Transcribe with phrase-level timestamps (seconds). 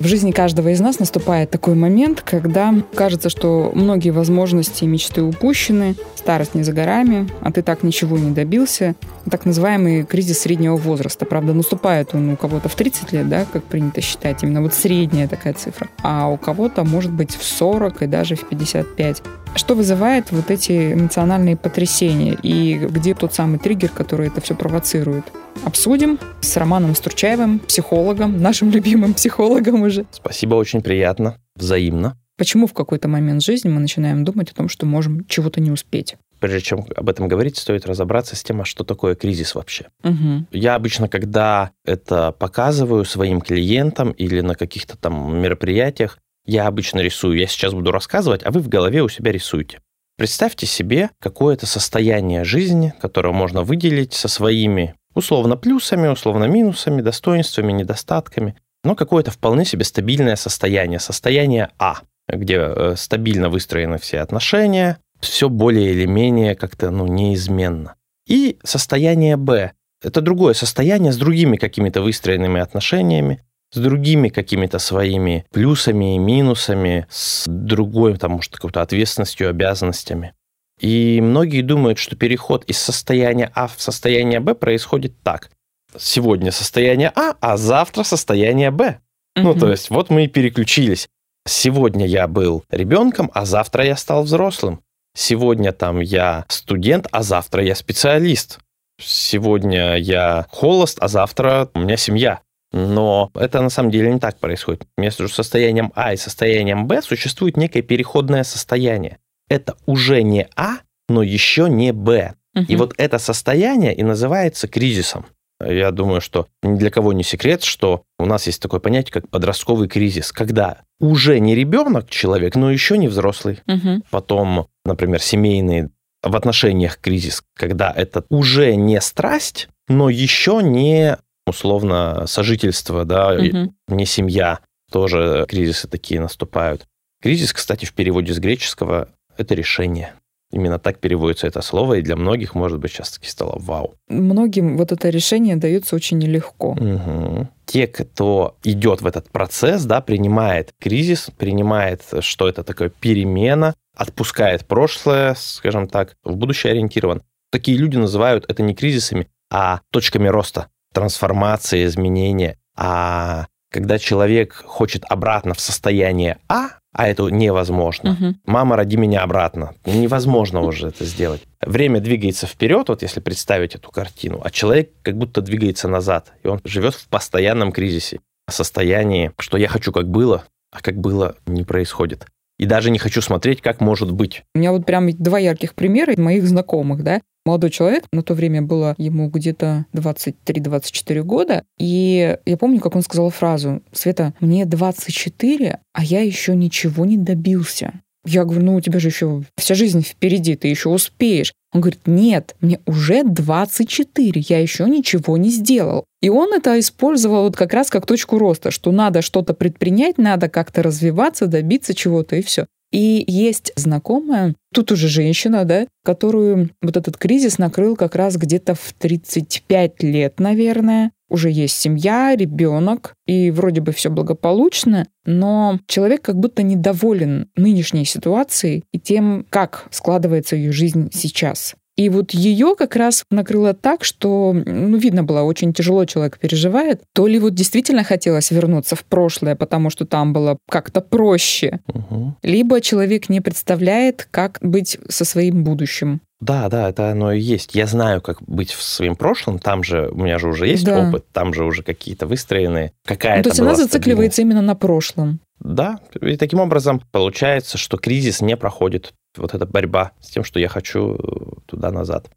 [0.00, 5.22] В жизни каждого из нас наступает такой момент, когда кажется, что многие возможности и мечты
[5.22, 8.96] упущены, старость не за горами, а ты так ничего не добился.
[9.30, 11.24] Так называемый кризис среднего возраста.
[11.24, 15.28] Правда, наступает он у кого-то в 30 лет, да, как принято считать, именно вот средняя
[15.28, 15.88] такая цифра.
[16.02, 19.22] А у кого-то может быть в 40 и даже в 55.
[19.56, 25.24] Что вызывает вот эти эмоциональные потрясения и где тот самый триггер, который это все провоцирует?
[25.64, 30.06] Обсудим с Романом Стручаевым, психологом, нашим любимым психологом уже.
[30.10, 32.18] Спасибо, очень приятно, взаимно.
[32.36, 36.16] Почему в какой-то момент жизни мы начинаем думать о том, что можем чего-то не успеть?
[36.40, 39.86] Прежде чем об этом говорить, стоит разобраться с тем, а что такое кризис вообще.
[40.02, 40.46] Угу.
[40.50, 47.38] Я обычно, когда это показываю своим клиентам или на каких-то там мероприятиях, я обычно рисую.
[47.38, 49.80] Я сейчас буду рассказывать, а вы в голове у себя рисуете.
[50.16, 57.72] Представьте себе какое-то состояние жизни, которое можно выделить со своими условно плюсами, условно минусами, достоинствами,
[57.72, 64.98] недостатками, но какое-то вполне себе стабильное состояние, состояние А, где э, стабильно выстроены все отношения,
[65.20, 67.94] все более или менее как-то ну, неизменно.
[68.28, 73.42] И состояние Б– это другое состояние с другими какими-то выстроенными отношениями,
[73.74, 80.32] с другими какими-то своими плюсами и минусами, с другой, там, может, какой-то ответственностью, обязанностями.
[80.80, 85.50] И многие думают, что переход из состояния А в состояние Б происходит так.
[85.96, 89.00] Сегодня состояние А, а завтра состояние Б.
[89.36, 89.42] Mm-hmm.
[89.42, 91.08] Ну, то есть вот мы и переключились.
[91.46, 94.80] Сегодня я был ребенком, а завтра я стал взрослым.
[95.16, 98.58] Сегодня там я студент, а завтра я специалист.
[99.00, 102.40] Сегодня я холост, а завтра у меня семья.
[102.74, 104.82] Но это на самом деле не так происходит.
[104.98, 109.18] Между состоянием А и состоянием Б существует некое переходное состояние.
[109.48, 112.34] Это уже не А, но еще не Б.
[112.56, 112.64] Угу.
[112.66, 115.26] И вот это состояние и называется кризисом.
[115.64, 119.28] Я думаю, что ни для кого не секрет, что у нас есть такое понятие, как
[119.28, 123.60] подростковый кризис, когда уже не ребенок человек, но еще не взрослый.
[123.68, 124.02] Угу.
[124.10, 125.90] Потом, например, семейный
[126.24, 133.74] в отношениях кризис, когда это уже не страсть, но еще не условно сожительство, да, угу.
[133.88, 134.60] не семья,
[134.90, 136.86] тоже кризисы такие наступают.
[137.22, 140.14] Кризис, кстати, в переводе с греческого это решение.
[140.52, 143.94] Именно так переводится это слово, и для многих, может быть, сейчас таки стало вау.
[144.08, 146.72] Многим вот это решение дается очень нелегко.
[146.72, 147.48] Угу.
[147.64, 154.64] Те, кто идет в этот процесс, да, принимает кризис, принимает, что это такое перемена, отпускает
[154.66, 157.22] прошлое, скажем так, в будущее ориентирован.
[157.50, 162.56] Такие люди называют это не кризисами, а точками роста трансформации, изменения.
[162.76, 168.12] А когда человек хочет обратно в состояние А, а это невозможно.
[168.12, 168.34] Угу.
[168.46, 169.74] Мама, роди меня обратно.
[169.84, 171.42] Невозможно уже это сделать.
[171.60, 176.48] Время двигается вперед, вот если представить эту картину, а человек как будто двигается назад, и
[176.48, 181.64] он живет в постоянном кризисе, состоянии, что я хочу как было, а как было не
[181.64, 182.26] происходит.
[182.58, 184.44] И даже не хочу смотреть, как может быть.
[184.54, 188.62] У меня вот прям два ярких примера моих знакомых, да молодой человек, на то время
[188.62, 195.78] было ему где-то 23-24 года, и я помню, как он сказал фразу, «Света, мне 24,
[195.92, 198.00] а я еще ничего не добился».
[198.26, 201.52] Я говорю, ну у тебя же еще вся жизнь впереди, ты еще успеешь.
[201.72, 206.04] Он говорит, нет, мне уже 24, я еще ничего не сделал.
[206.22, 210.48] И он это использовал вот как раз как точку роста, что надо что-то предпринять, надо
[210.48, 212.66] как-то развиваться, добиться чего-то и все.
[212.94, 218.76] И есть знакомая, тут уже женщина, да, которую вот этот кризис накрыл как раз где-то
[218.76, 221.10] в 35 лет, наверное.
[221.28, 228.04] Уже есть семья, ребенок, и вроде бы все благополучно, но человек как будто недоволен нынешней
[228.04, 231.74] ситуацией и тем, как складывается ее жизнь сейчас.
[231.96, 237.02] И вот ее как раз накрыло так, что, ну, видно было, очень тяжело человек переживает.
[237.12, 242.34] То ли вот действительно хотелось вернуться в прошлое, потому что там было как-то проще, угу.
[242.42, 246.20] либо человек не представляет, как быть со своим будущим.
[246.40, 247.74] Да, да, это оно и есть.
[247.74, 249.58] Я знаю, как быть в своем прошлом.
[249.58, 251.08] Там же у меня же уже есть да.
[251.08, 252.92] опыт, там же уже какие-то выстроенные.
[253.06, 253.38] Какая-то.
[253.38, 255.40] Ну, то есть она зацикливается именно на прошлом.
[255.60, 260.60] Да, и таким образом получается, что кризис не проходит вот эта борьба с тем, что
[260.60, 261.18] я хочу э,
[261.66, 262.30] туда-назад.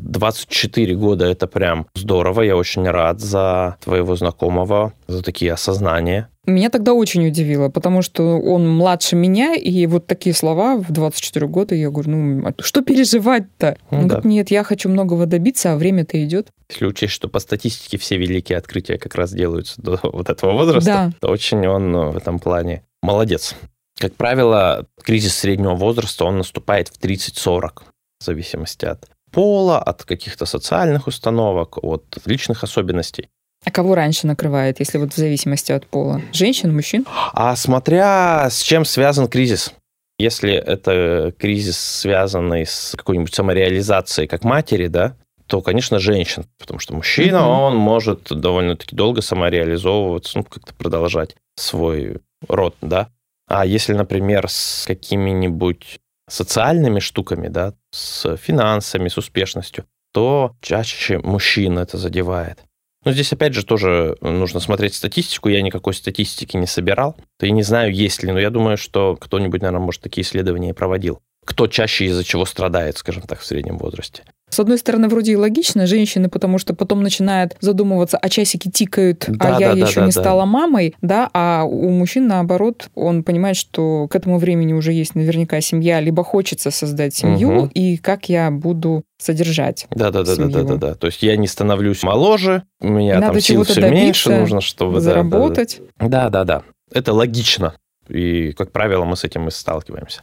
[0.00, 2.42] 24 года это прям здорово.
[2.42, 6.28] Я очень рад за твоего знакомого, за такие осознания.
[6.46, 11.46] Меня тогда очень удивило, потому что он младше меня, и вот такие слова в 24
[11.46, 13.78] года, я говорю, ну, а что переживать-то?
[13.90, 14.16] Ну, он да.
[14.16, 16.48] говорит, нет, я хочу многого добиться, а время-то идет.
[16.68, 20.90] Если учесть, что по статистике все великие открытия как раз делаются до вот этого возраста,
[20.90, 21.12] Да.
[21.18, 23.54] то очень он ну, в этом плане молодец.
[23.98, 27.82] Как правило, кризис среднего возраста, он наступает в 30-40,
[28.20, 33.28] в зависимости от пола, от каких-то социальных установок, от личных особенностей.
[33.64, 36.20] А кого раньше накрывает, если вот в зависимости от пола?
[36.32, 37.06] Женщин, мужчин?
[37.32, 39.72] А смотря с чем связан кризис.
[40.18, 46.94] Если это кризис, связанный с какой-нибудь самореализацией как матери, да, то, конечно, женщин, потому что
[46.94, 47.48] мужчина, Мгм.
[47.48, 52.18] он может довольно-таки долго самореализовываться, ну, как-то продолжать свой
[52.48, 53.08] род, да.
[53.46, 61.78] А если, например, с какими-нибудь социальными штуками, да, с финансами, с успешностью, то чаще мужчин
[61.78, 62.60] это задевает.
[63.04, 65.50] Но здесь, опять же, тоже нужно смотреть статистику.
[65.50, 67.16] Я никакой статистики не собирал.
[67.38, 70.70] То я не знаю, есть ли, но я думаю, что кто-нибудь, наверное, может, такие исследования
[70.70, 71.20] и проводил.
[71.44, 74.24] Кто чаще из-за чего страдает, скажем так, в среднем возрасте.
[74.54, 79.24] С одной стороны, вроде и логично, женщины, потому что потом начинают задумываться, а часики тикают,
[79.26, 80.20] Да, а я да, да, еще да, не да.
[80.20, 85.16] стала мамой, да, а у мужчин, наоборот, он понимает, что к этому времени уже есть
[85.16, 87.66] наверняка семья, либо хочется создать семью, Мгм.
[87.74, 89.88] и как я буду содержать.
[89.90, 90.94] Да, да, да, да, да, да, да.
[90.94, 94.94] То есть я не становлюсь моложе, у меня Надо там сил все меньше, нужно, чтобы
[94.94, 95.10] да, да, да.
[95.10, 95.80] заработать.
[95.98, 96.62] Да, да, да.
[96.92, 97.74] Это логично.
[98.08, 100.22] И, как правило, мы с этим и сталкиваемся.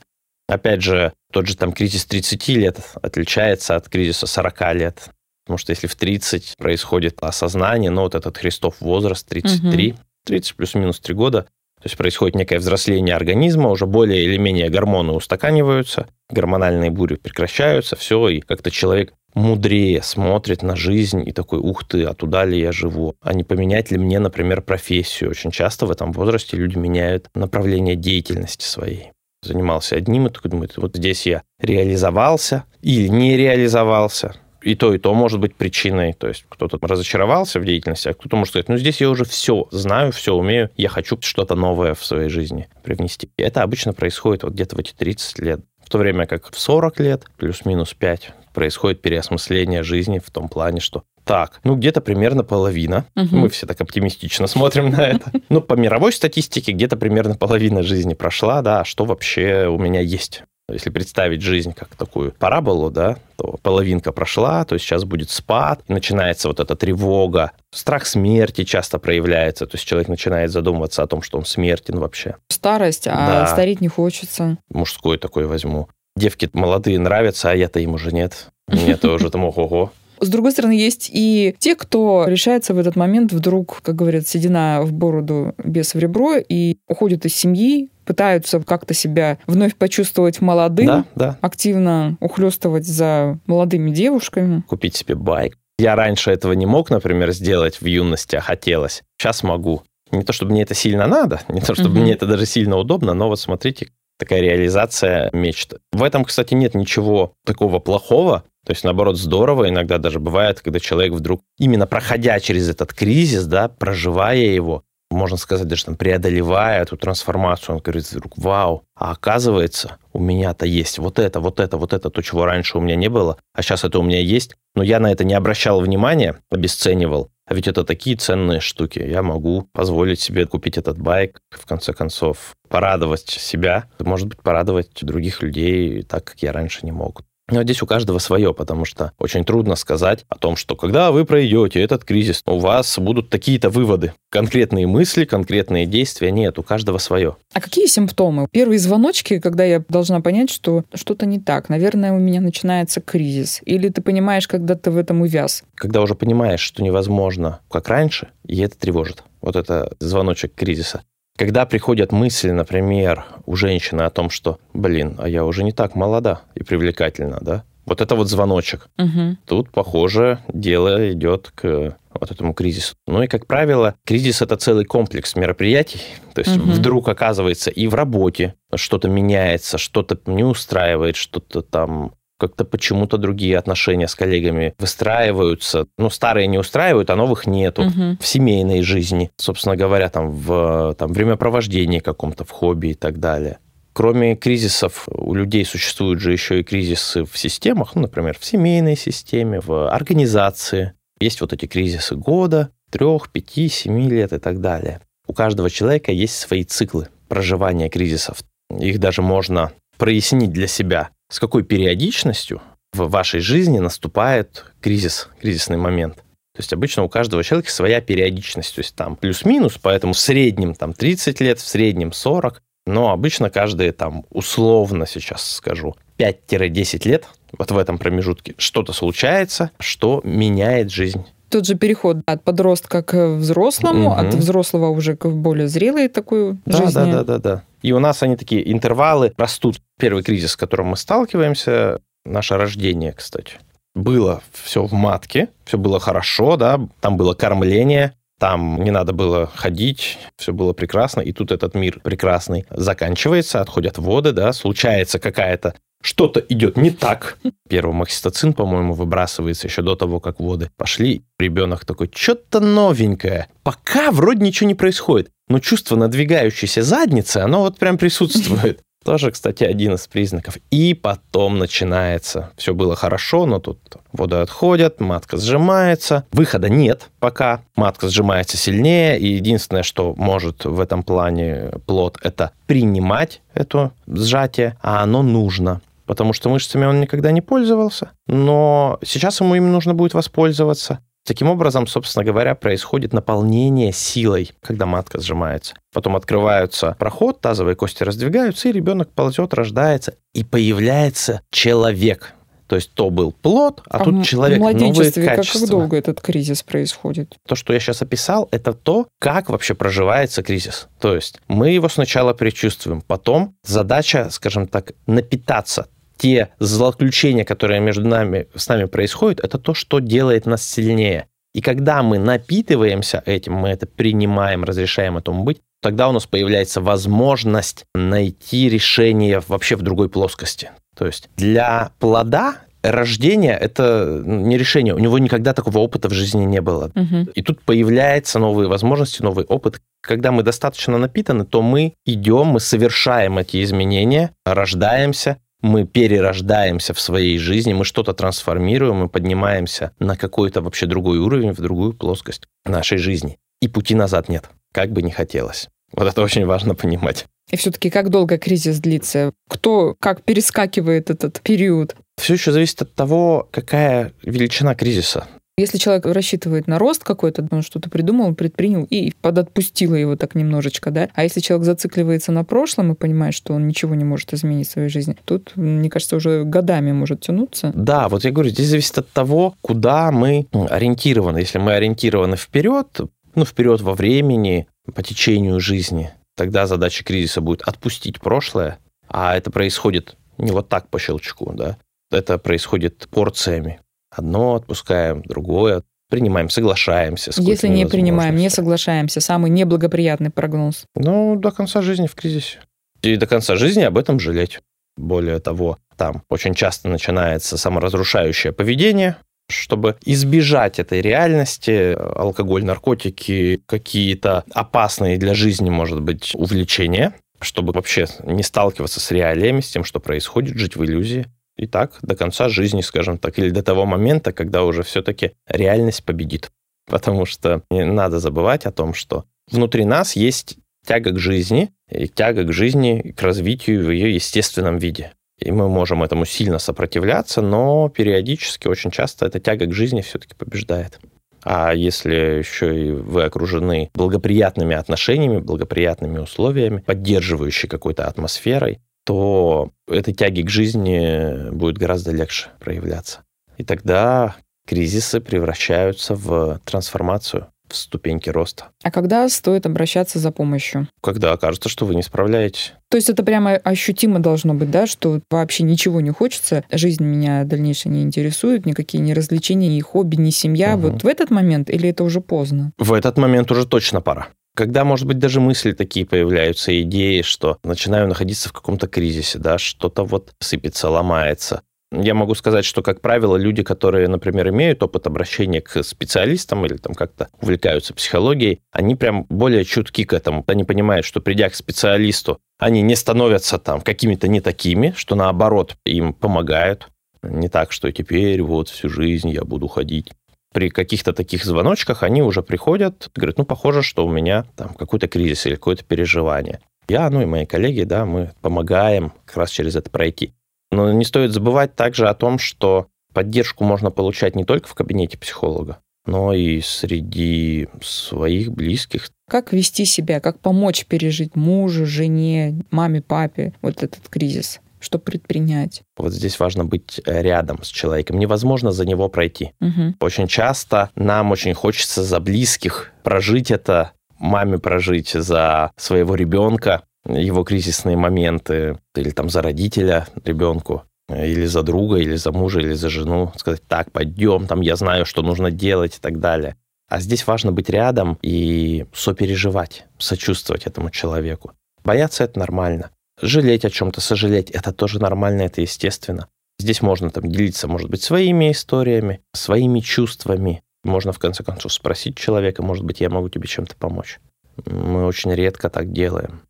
[0.51, 5.09] Опять же, тот же там кризис 30 лет отличается от кризиса 40 лет.
[5.45, 9.95] Потому что если в 30 происходит осознание, ну вот этот Христов возраст 33,
[10.25, 15.13] 30 плюс-минус 3 года, то есть происходит некое взросление организма, уже более или менее гормоны
[15.13, 21.85] устаканиваются, гормональные бури прекращаются, все, и как-то человек мудрее смотрит на жизнь и такой, ух
[21.87, 23.15] ты, а туда ли я живу?
[23.21, 25.29] А не поменять ли мне, например, профессию?
[25.29, 29.11] Очень часто в этом возрасте люди меняют направление деятельности своей.
[29.43, 34.35] Занимался одним, и такой думает, вот здесь я реализовался или не реализовался.
[34.61, 36.13] И то, и то может быть причиной.
[36.13, 39.67] То есть кто-то разочаровался в деятельности, а кто-то может сказать, ну здесь я уже все
[39.71, 43.31] знаю, все умею, я хочу что-то новое в своей жизни привнести.
[43.37, 45.61] И это обычно происходит вот где-то в эти 30 лет.
[45.83, 50.79] В то время как в 40 лет, плюс-минус 5, происходит переосмысление жизни в том плане,
[50.79, 53.05] что так, ну где-то примерно половина.
[53.15, 53.39] Мгм.
[53.39, 55.31] Мы все так оптимистично смотрим на это.
[55.49, 60.01] Ну, по мировой статистике где-то примерно половина жизни прошла, да, а что вообще у меня
[60.01, 60.43] есть?
[60.71, 65.81] Если представить жизнь как такую параболу, да, то половинка прошла, то есть сейчас будет спад,
[65.89, 71.21] начинается вот эта тревога, страх смерти часто проявляется, то есть человек начинает задумываться о том,
[71.23, 72.35] что он смертен вообще.
[72.47, 73.47] Старость, а Да.
[73.47, 74.57] стареть не хочется.
[74.69, 75.89] Мужской такой возьму.
[76.15, 78.47] Девки молодые нравятся, а я-то им уже нет.
[78.67, 79.91] Мне-то уже там ого-го.
[80.21, 84.81] С другой стороны, есть и те, кто решается в этот момент вдруг, как говорят, седина
[84.83, 90.85] в бороду, без в ребро, и уходят из семьи, пытаются как-то себя вновь почувствовать молодым,
[90.85, 91.37] Да, да.
[91.41, 94.61] активно ухлёстывать за молодыми девушками.
[94.67, 95.57] Купить себе байк.
[95.79, 99.01] Я раньше этого не мог, например, сделать в юности, а хотелось.
[99.17, 99.81] Сейчас могу.
[100.11, 102.01] Не то, чтобы мне это сильно надо, не то, чтобы Мгм.
[102.01, 103.87] мне это даже сильно удобно, но вот смотрите,
[104.21, 105.79] такая реализация мечты.
[105.91, 108.43] В этом, кстати, нет ничего такого плохого.
[108.63, 109.67] То есть, наоборот, здорово.
[109.67, 115.37] Иногда даже бывает, когда человек вдруг, именно проходя через этот кризис, да, проживая его, можно
[115.37, 120.99] сказать, даже там преодолевая эту трансформацию, он говорит вдруг, вау, а оказывается, у меня-то есть
[120.99, 123.83] вот это, вот это, вот это, то, чего раньше у меня не было, а сейчас
[123.83, 127.83] это у меня есть, но я на это не обращал внимания, обесценивал, а ведь это
[127.83, 128.99] такие ценные штуки.
[128.99, 134.91] Я могу позволить себе купить этот байк, в конце концов, порадовать себя, может быть, порадовать
[135.01, 137.23] других людей так, как я раньше не мог.
[137.51, 141.25] Но здесь у каждого свое, потому что очень трудно сказать о том, что когда вы
[141.25, 144.13] пройдете этот кризис, у вас будут такие-то выводы.
[144.29, 147.35] Конкретные мысли, конкретные действия нет, у каждого свое.
[147.53, 148.47] А какие симптомы?
[148.49, 151.67] Первые звоночки, когда я должна понять, что что-то не так.
[151.67, 153.59] Наверное, у меня начинается кризис.
[153.65, 155.63] Или ты понимаешь, когда ты в этом увяз.
[155.75, 159.23] Когда уже понимаешь, что невозможно, как раньше, и это тревожит.
[159.41, 161.01] Вот это звоночек кризиса.
[161.41, 165.95] Когда приходят мысли, например, у женщины о том, что, блин, а я уже не так
[165.95, 167.63] молода и привлекательна, да?
[167.87, 168.89] Вот это вот звоночек.
[168.97, 169.39] Мгм.
[169.47, 172.93] Тут, похоже, дело идет к вот этому кризису.
[173.07, 176.01] Ну и, как правило, кризис– это целый комплекс мероприятий.
[176.35, 176.73] То есть Мгм.
[176.73, 183.55] вдруг оказывается и в работе что-то меняется, что-то не устраивает, что-то там как-то почему-то другие
[183.55, 185.85] отношения с коллегами выстраиваются.
[185.99, 187.83] Ну, старые не устраивают, а новых нету.
[187.83, 188.17] Мгм.
[188.19, 193.59] В семейной жизни, собственно говоря, там в там, времяпровождении каком-то, в хобби и так далее.
[193.93, 198.97] Кроме кризисов, у людей существуют же еще и кризисы в системах, ну, например, в семейной
[198.97, 200.93] системе, в организации.
[201.19, 205.01] Есть вот эти кризисы года, трех, пяти, семи лет и так далее.
[205.27, 208.39] У каждого человека есть свои циклы проживания кризисов.
[208.79, 212.61] Их даже можно прояснить для себя, с какой периодичностью
[212.93, 216.17] в вашей жизни наступает кризис, кризисный момент.
[216.53, 220.75] То есть обычно у каждого человека своя периодичность, то есть там плюс-минус, поэтому в среднем
[220.75, 227.27] там 30 лет, в среднем 40, но обычно каждые там условно сейчас скажу 5-10 лет
[227.57, 233.35] вот в этом промежутке что-то случается, что меняет жизнь тот же переход от подростка к
[233.35, 234.19] взрослому, угу.
[234.19, 236.93] от взрослого уже к более зрелой такой да, жизни.
[236.93, 237.63] Да, да, да, да.
[237.81, 239.81] И у нас они такие интервалы растут.
[239.99, 243.57] Первый кризис, с которым мы сталкиваемся, наше рождение, кстати.
[243.93, 249.47] Было все в матке, все было хорошо, да, там было кормление, там не надо было
[249.47, 255.75] ходить, все было прекрасно, и тут этот мир прекрасный заканчивается, отходят воды, да, случается какая-то
[256.01, 257.37] что-то идет не так.
[257.69, 261.23] Первый окситоцин, по-моему, выбрасывается еще до того, как воды пошли.
[261.39, 263.47] Ребенок такой, что-то новенькое.
[263.63, 265.29] Пока вроде ничего не происходит.
[265.47, 268.81] Но чувство надвигающейся задницы, оно вот прям присутствует.
[269.03, 270.57] Тоже, кстати, один из признаков.
[270.69, 272.51] И потом начинается.
[272.55, 273.79] Все было хорошо, но тут
[274.13, 276.25] воды отходят, матка сжимается.
[276.31, 277.61] Выхода нет пока.
[277.75, 279.19] Матка сжимается сильнее.
[279.19, 285.81] И единственное, что может в этом плане плод, это принимать это сжатие, а оно нужно
[286.11, 290.99] потому что мышцами он никогда не пользовался, но сейчас ему им нужно будет воспользоваться.
[291.25, 295.73] Таким образом, собственно говоря, происходит наполнение силой, когда матка сжимается.
[295.93, 302.33] Потом открывается проход, тазовые кости раздвигаются, и ребенок ползет, рождается, и появляется человек.
[302.71, 305.59] То есть то был плод, а, а тут человек, в новые качества.
[305.59, 307.35] как долго этот кризис происходит?
[307.45, 310.87] То, что я сейчас описал, это то, как вообще проживается кризис.
[311.01, 315.87] То есть мы его сначала предчувствуем, потом задача, скажем так, напитаться
[316.21, 321.25] те злоключения, которые между нами, с нами происходят, это то, что делает нас сильнее.
[321.55, 326.79] И когда мы напитываемся этим, мы это принимаем, разрешаем этому быть, тогда у нас появляется
[326.79, 330.69] возможность найти решение вообще в другой плоскости.
[330.95, 334.93] То есть для плода рождение это ну, не решение.
[334.93, 336.91] У него никогда такого опыта в жизни не было.
[336.95, 337.31] Угу.
[337.33, 339.81] И тут появляются новые возможности, новый опыт.
[340.03, 346.99] Когда мы достаточно напитаны, то мы идем, мы совершаем эти изменения, рождаемся, мы перерождаемся в
[346.99, 352.43] своей жизни, мы что-то трансформируем, мы поднимаемся на какой-то вообще другой уровень, в другую плоскость
[352.65, 353.37] нашей жизни.
[353.61, 355.69] И пути назад нет, как бы ни хотелось.
[355.93, 357.25] Вот это очень важно понимать.
[357.51, 359.33] И все-таки как долго кризис длится?
[359.49, 361.95] Кто как перескакивает этот период?
[362.17, 365.27] Все еще зависит от того, какая величина кризиса.
[365.57, 370.91] Если человек рассчитывает на рост какой-то, он что-то придумал, предпринял и подотпустило его так немножечко,
[370.91, 371.09] да.
[371.13, 374.71] А если человек зацикливается на прошлом и понимает, что он ничего не может изменить в
[374.71, 377.71] своей жизни, тут, мне кажется, уже годами может тянуться.
[377.75, 381.39] Да, вот я говорю, здесь зависит от того, куда мы ориентированы.
[381.39, 383.01] Если мы ориентированы вперед,
[383.35, 389.51] ну, вперед во времени, по течению жизни, тогда задача кризиса будет отпустить прошлое, а это
[389.51, 391.77] происходит не вот так по щелчку, да,
[392.09, 393.79] это происходит порциями.
[394.11, 397.31] Одно отпускаем, другое принимаем, соглашаемся.
[397.37, 400.85] Если не принимаем, не соглашаемся, самый неблагоприятный прогноз.
[400.93, 402.59] Ну, до конца жизни в кризисе.
[403.01, 404.59] И до конца жизни об этом жалеть.
[404.97, 409.15] Более того, там очень часто начинается саморазрушающее поведение,
[409.49, 418.05] чтобы избежать этой реальности, алкоголь, наркотики, какие-то опасные для жизни, может быть, увлечения, чтобы вообще
[418.23, 421.25] не сталкиваться с реалиями, с тем, что происходит, жить в иллюзии
[421.57, 426.03] и так до конца жизни, скажем так, или до того момента, когда уже все-таки реальность
[426.03, 426.51] победит.
[426.89, 432.07] Потому что не надо забывать о том, что внутри нас есть тяга к жизни, и
[432.07, 435.11] тяга к жизни, к развитию в ее естественном виде.
[435.39, 440.35] И мы можем этому сильно сопротивляться, но периодически, очень часто эта тяга к жизни все-таки
[440.35, 440.99] побеждает.
[441.43, 450.13] А если еще и вы окружены благоприятными отношениями, благоприятными условиями, поддерживающей какой-то атмосферой, то этой
[450.13, 453.19] тяги к жизни будет гораздо легче проявляться.
[453.57, 454.35] И тогда
[454.67, 458.65] кризисы превращаются в трансформацию, в ступеньки роста.
[458.83, 460.87] А когда стоит обращаться за помощью?
[461.01, 462.73] Когда окажется, что вы не справляетесь.
[462.89, 467.43] То есть это прямо ощутимо должно быть, да, что вообще ничего не хочется, жизнь меня
[467.45, 470.75] дальнейшее не интересует, никакие ни развлечения, ни хобби, ни семья.
[470.75, 470.81] Угу.
[470.81, 472.73] Вот в этот момент или это уже поздно?
[472.77, 474.27] В этот момент уже точно пора.
[474.55, 479.57] Когда, может быть, даже мысли такие появляются, идеи, что начинаю находиться в каком-то кризисе, да,
[479.57, 481.61] что-то вот сыпется, ломается.
[481.93, 486.77] Я могу сказать, что, как правило, люди, которые, например, имеют опыт обращения к специалистам или
[486.77, 490.45] там как-то увлекаются психологией, они прям более чутки к этому.
[490.47, 495.75] Они понимают, что придя к специалисту, они не становятся там какими-то не такими, что наоборот
[495.85, 496.87] им помогают.
[497.23, 500.11] Не так, что теперь вот всю жизнь я буду ходить
[500.53, 505.07] при каких-то таких звоночках они уже приходят, говорят, ну, похоже, что у меня там какой-то
[505.07, 506.59] кризис или какое-то переживание.
[506.87, 510.33] Я, ну и мои коллеги, да, мы помогаем как раз через это пройти.
[510.71, 515.17] Но не стоит забывать также о том, что поддержку можно получать не только в кабинете
[515.17, 519.09] психолога, но и среди своих близких.
[519.29, 524.59] Как вести себя, как помочь пережить мужу, жене, маме, папе вот этот кризис?
[524.81, 525.83] Что предпринять?
[525.95, 528.17] Вот здесь важно быть рядом с человеком.
[528.17, 529.53] Невозможно за него пройти.
[529.61, 529.95] Угу.
[530.01, 537.43] Очень часто нам очень хочется за близких прожить это, маме прожить за своего ребенка, его
[537.43, 542.89] кризисные моменты, или там за родителя ребенку, или за друга, или за мужа, или за
[542.89, 546.55] жену, сказать, так, пойдем, там, я знаю, что нужно делать и так далее.
[546.89, 551.53] А здесь важно быть рядом и сопереживать, сочувствовать этому человеку.
[551.83, 552.91] Бояться это нормально.
[553.21, 556.27] Жалеть о чем-то, сожалеть, это тоже нормально, это естественно.
[556.59, 560.63] Здесь можно там делиться, может быть, своими историями, своими чувствами.
[560.83, 564.19] Можно, в конце концов, спросить человека, может быть, я могу тебе чем-то помочь.
[564.65, 566.41] Мы очень редко так делаем.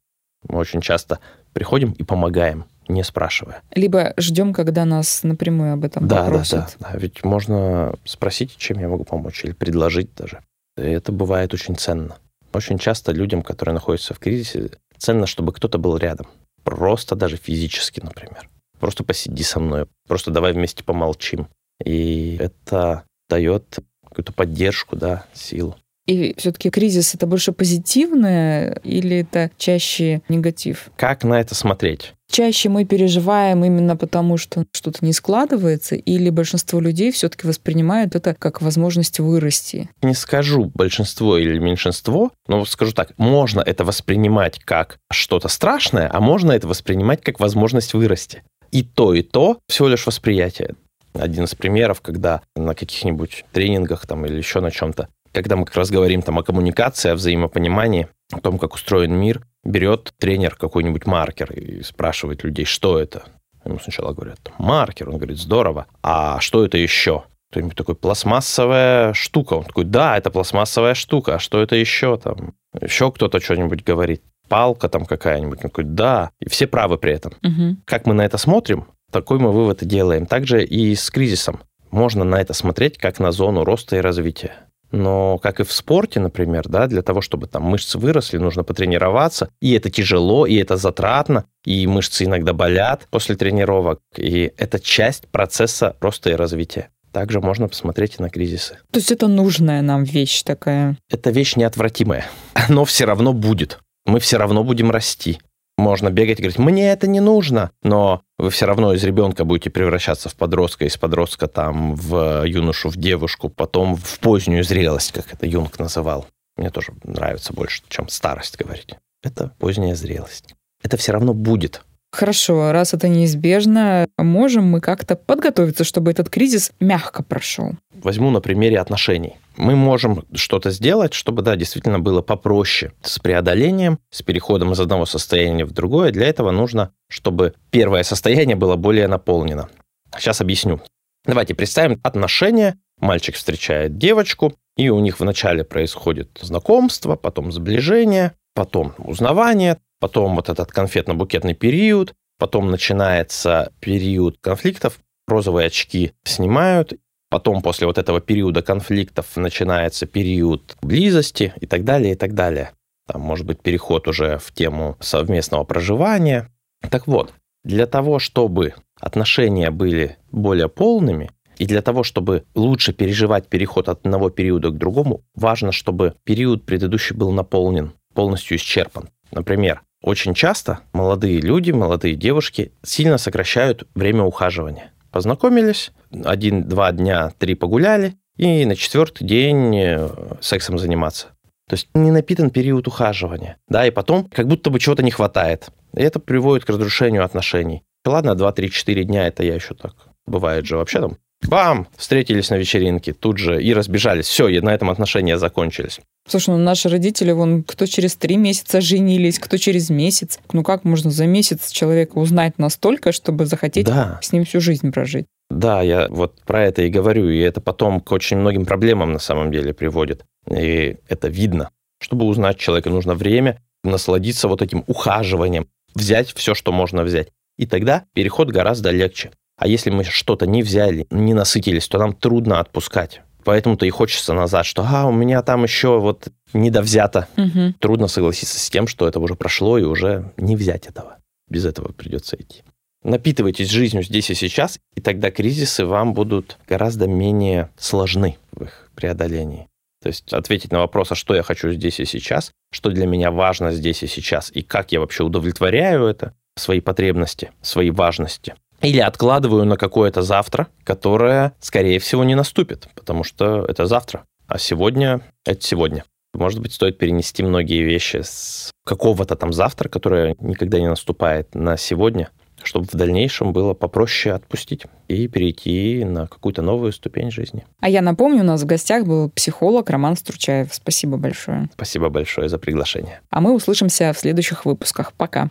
[0.48, 1.20] Мы очень часто
[1.54, 3.62] приходим и помогаем, не спрашивая.
[3.76, 6.60] Либо ждем, когда нас напрямую об этом да, попросят.
[6.60, 6.98] Да, да, да.
[6.98, 10.42] Ведь можно спросить, чем я могу помочь, или предложить даже.
[10.78, 12.18] И это бывает очень ценно.
[12.54, 16.28] Очень часто людям, которые находятся в кризисе, ценно, чтобы кто-то был рядом.
[16.64, 18.50] Просто даже физически, например.
[18.80, 21.48] Просто посиди со мной, просто давай вместе помолчим.
[21.84, 25.76] И это дает какую-то поддержку, да, силу.
[26.12, 30.92] И все-таки кризис это больше позитивное или это чаще негатив?
[30.98, 32.16] Как на это смотреть?
[32.30, 38.34] Чаще мы переживаем именно потому, что что-то не складывается, или большинство людей все-таки воспринимают это
[38.34, 39.90] как возможность вырасти?
[40.02, 46.20] Не скажу большинство или меньшинство, но скажу так, можно это воспринимать как что-то страшное, а
[46.20, 48.44] можно это воспринимать как возможность вырасти.
[48.72, 50.76] И то, и то всего лишь восприятие.
[51.14, 55.76] Один из примеров, когда на каких-нибудь тренингах там или еще на чем-то когда мы как
[55.76, 61.06] раз говорим там о коммуникации, о взаимопонимании, о том, как устроен мир, берет тренер какой-нибудь
[61.06, 63.24] маркер и спрашивает людей, что это.
[63.64, 67.26] Ему сначала говорят, маркер, он говорит, здорово, а что это еще?
[67.52, 69.56] Кто-нибудь такой, пластмассовая штука.
[69.56, 72.54] Он такой, да, это пластмассовая штука, а что это еще там?
[72.80, 74.24] Еще кто-то что-нибудь говорит.
[74.48, 75.60] Палка там какая-нибудь.
[75.64, 76.32] Он такой, да.
[76.40, 77.34] И все правы при этом.
[77.44, 77.78] Угу.
[77.86, 80.26] Как мы на это смотрим, такой мы вывод и делаем.
[80.26, 81.60] Также и с кризисом.
[81.92, 84.54] Можно на это смотреть как на зону роста и развития.
[84.92, 89.50] Но, как и в спорте, например, да, для того, чтобы там мышцы выросли, нужно потренироваться.
[89.62, 94.00] И это тяжело, и это затратно, и мышцы иногда болят после тренировок.
[94.18, 96.90] И это часть процесса роста и развития.
[97.12, 98.78] Также можно посмотреть и на кризисы.
[98.92, 100.98] То есть это нужная нам вещь такая?
[101.10, 102.26] Это вещь неотвратимая.
[102.54, 103.80] Оно все равно будет.
[104.06, 105.40] Мы все равно будем расти.
[105.82, 109.72] Можно бегать и говорить, мне это не нужно, но вы все равно из ребенка будете
[109.72, 115.34] превращаться в подростка, из подростка там в юношу, в девушку, потом в позднюю зрелость, как
[115.34, 116.28] это Юнг называл.
[116.56, 118.94] Мне тоже нравится больше, чем старость говорить.
[119.24, 120.54] Это поздняя зрелость.
[120.84, 121.82] Это все равно будет.
[122.12, 127.72] Хорошо, раз это неизбежно, можем мы как-то подготовиться, чтобы этот кризис мягко прошел?
[128.04, 134.00] Возьму на примере отношений мы можем что-то сделать, чтобы, да, действительно было попроще с преодолением,
[134.10, 136.12] с переходом из одного состояния в другое.
[136.12, 139.70] Для этого нужно, чтобы первое состояние было более наполнено.
[140.18, 140.82] Сейчас объясню.
[141.26, 142.78] Давайте представим отношения.
[143.00, 150.50] Мальчик встречает девочку, и у них вначале происходит знакомство, потом сближение, потом узнавание, потом вот
[150.50, 156.94] этот конфетно-букетный период, потом начинается период конфликтов, розовые очки снимают,
[157.32, 162.72] Потом после вот этого периода конфликтов начинается период близости и так далее, и так далее.
[163.08, 166.50] Там может быть переход уже в тему совместного проживания.
[166.90, 173.48] Так вот, для того, чтобы отношения были более полными, и для того, чтобы лучше переживать
[173.48, 179.08] переход от одного периода к другому, важно, чтобы период предыдущий был наполнен, полностью исчерпан.
[179.32, 184.92] Например, очень часто молодые люди, молодые девушки сильно сокращают время ухаживания.
[185.12, 190.10] Познакомились, один-два дня, три погуляли, и на четвертый день э,
[190.42, 191.28] сексом заниматься.
[191.68, 193.58] То есть не напитан период ухаживания.
[193.68, 195.70] Да, и потом как будто бы чего-то не хватает.
[195.94, 197.84] И это приводит к разрушению отношений.
[198.06, 199.94] Ладно, 2, 3, 4 дня это я еще так.
[200.26, 201.88] Бывает же вообще там Бам!
[201.98, 204.28] Встретились на вечеринке тут же и разбежались.
[204.28, 206.00] Все, и на этом отношения закончились.
[206.28, 210.40] Слушай, ну наши родители, вон, кто через три месяца женились, кто через месяц.
[210.54, 214.20] Ну как можно за месяц человека узнать настолько, чтобы захотеть Да.
[214.22, 215.26] с ним всю жизнь прожить?
[215.50, 219.20] Да, я вот про это и говорю, и это потом к очень многим проблемам на
[219.20, 220.24] самом деле приводит.
[220.50, 221.70] И это видно.
[222.00, 227.30] Чтобы узнать человека, нужно время, насладиться вот этим ухаживанием, взять все, что можно взять.
[227.58, 229.32] И тогда переход гораздо легче.
[229.62, 233.22] А если мы что-то не взяли, не насытились, то нам трудно отпускать.
[233.44, 237.28] Поэтому-то и хочется назад, что а, у меня там еще вот недовзято.
[237.38, 237.76] Мгм.
[237.78, 241.18] Трудно согласиться с тем, что это уже прошло, и уже не взять этого.
[241.48, 242.64] Без этого придется идти.
[243.04, 248.90] Напитывайтесь жизнью здесь и сейчас, и тогда кризисы вам будут гораздо менее сложны в их
[248.96, 249.68] преодолении.
[250.02, 253.30] То есть ответить на вопрос, а что я хочу здесь и сейчас, что для меня
[253.30, 258.56] важно здесь и сейчас, и как я вообще удовлетворяю это, свои потребности, свои важности.
[258.82, 264.58] Или откладываю на какое-то завтра, которое, скорее всего, не наступит, потому что это завтра, а
[264.58, 266.04] сегодня— это сегодня.
[266.34, 271.78] Может быть, стоит перенести многие вещи с какого-то там завтра, которое никогда не наступает, на
[271.78, 272.30] сегодня,
[272.64, 277.66] чтобы в дальнейшем было попроще отпустить и перейти на какую-то новую ступень жизни.
[277.82, 280.74] А я напомню, у нас в гостях был психолог Роман Стручаев.
[280.74, 281.70] Спасибо большое.
[281.74, 283.22] Спасибо большое за приглашение.
[283.30, 285.14] А мы услышимся в следующих выпусках.
[285.14, 285.50] Пока.